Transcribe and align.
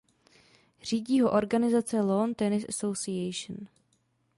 Řídí 0.83 1.21
ho 1.21 1.31
organizace 1.31 2.01
Lawn 2.01 2.33
Tennis 2.33 2.65
Association. 2.69 3.67